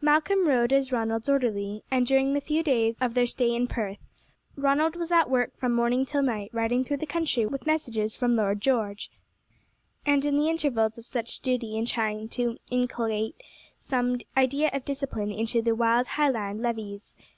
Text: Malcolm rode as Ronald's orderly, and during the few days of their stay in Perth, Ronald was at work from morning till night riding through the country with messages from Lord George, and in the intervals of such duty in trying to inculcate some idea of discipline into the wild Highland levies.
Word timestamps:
Malcolm 0.00 0.48
rode 0.48 0.72
as 0.72 0.90
Ronald's 0.90 1.28
orderly, 1.28 1.84
and 1.90 2.06
during 2.06 2.32
the 2.32 2.40
few 2.40 2.62
days 2.62 2.94
of 2.98 3.12
their 3.12 3.26
stay 3.26 3.54
in 3.54 3.66
Perth, 3.66 3.98
Ronald 4.56 4.96
was 4.96 5.12
at 5.12 5.28
work 5.28 5.54
from 5.58 5.74
morning 5.74 6.06
till 6.06 6.22
night 6.22 6.48
riding 6.54 6.82
through 6.82 6.96
the 6.96 7.04
country 7.04 7.44
with 7.44 7.66
messages 7.66 8.16
from 8.16 8.36
Lord 8.36 8.62
George, 8.62 9.10
and 10.06 10.24
in 10.24 10.38
the 10.38 10.48
intervals 10.48 10.96
of 10.96 11.06
such 11.06 11.40
duty 11.40 11.76
in 11.76 11.84
trying 11.84 12.30
to 12.30 12.56
inculcate 12.70 13.36
some 13.78 14.16
idea 14.34 14.70
of 14.72 14.86
discipline 14.86 15.30
into 15.30 15.60
the 15.60 15.74
wild 15.74 16.06
Highland 16.06 16.62
levies. 16.62 17.14